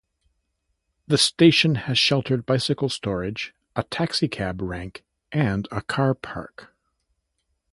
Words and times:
The 1.05 1.19
station 1.19 1.75
has 1.75 1.95
sheltered 1.95 2.47
bicycle 2.47 2.89
storage, 2.89 3.53
a 3.75 3.83
taxicab 3.83 4.59
rank, 4.59 5.03
and 5.31 5.67
a 5.71 5.83
car 5.83 6.15
park. 6.15 6.75